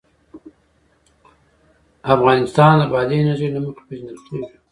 افغانستان 2.15 2.73
د 2.79 2.83
بادي 2.91 3.15
انرژي 3.19 3.47
له 3.53 3.59
مخې 3.65 3.83
پېژندل 3.87 4.19
کېږي. 4.25 4.45